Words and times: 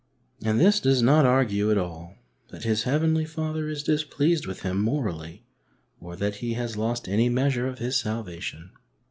And 0.43 0.59
this 0.59 0.79
does 0.79 1.03
not 1.03 1.27
argue 1.27 1.69
at 1.69 1.77
all 1.77 2.15
that 2.49 2.63
his 2.63 2.81
Heavenly 2.85 3.23
Father 3.23 3.69
is 3.69 3.83
displeased 3.83 4.47
with 4.47 4.63
him 4.63 4.81
morally, 4.81 5.45
or 5.99 6.15
that 6.15 6.37
he 6.37 6.53
has 6.55 6.75
lost 6.75 7.07
any 7.07 7.29
measure 7.29 7.67
of 7.67 7.77
his 7.77 7.97
salvation. 7.97 8.71